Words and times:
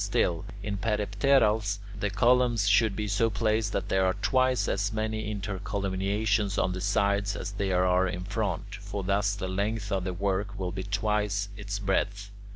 Still, 0.03 0.45
in 0.63 0.77
peripterals, 0.77 1.77
the 1.95 2.09
columns 2.09 2.67
should 2.67 2.95
be 2.95 3.07
so 3.07 3.29
placed 3.29 3.71
that 3.73 3.89
there 3.89 4.03
are 4.03 4.15
twice 4.15 4.67
as 4.67 4.91
many 4.91 5.31
intercolumniations 5.31 6.57
on 6.57 6.71
the 6.73 6.81
sides 6.81 7.35
as 7.35 7.51
there 7.51 7.85
are 7.85 8.07
in 8.07 8.23
front; 8.23 8.73
for 8.77 9.03
thus 9.03 9.35
the 9.35 9.47
length 9.47 9.91
of 9.91 10.03
the 10.05 10.13
work 10.13 10.57
will 10.57 10.71
be 10.71 10.81
twice 10.81 11.49
its 11.55 11.77
breadth. 11.77 12.31